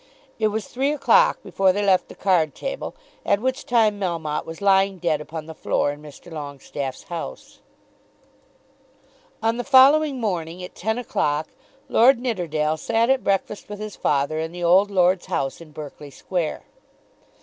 [0.39, 4.59] It was three o'clock before they left the card table, at which time Melmotte was
[4.59, 6.31] lying dead upon the floor in Mr.
[6.31, 7.59] Longestaffe's house.
[9.43, 11.49] On the following morning, at ten o'clock,
[11.87, 16.09] Lord Nidderdale sat at breakfast with his father in the old lord's house in Berkeley
[16.09, 16.63] Square.